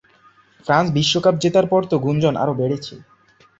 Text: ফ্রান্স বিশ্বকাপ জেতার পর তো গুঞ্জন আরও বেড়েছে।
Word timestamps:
ফ্রান্স 0.65 0.87
বিশ্বকাপ 0.97 1.35
জেতার 1.43 1.65
পর 1.71 1.81
তো 1.91 1.95
গুঞ্জন 2.05 2.33
আরও 2.43 2.53
বেড়েছে। 2.59 2.93